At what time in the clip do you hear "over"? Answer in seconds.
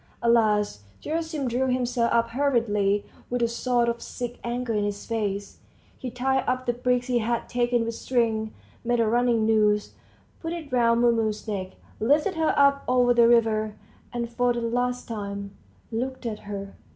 12.87-13.13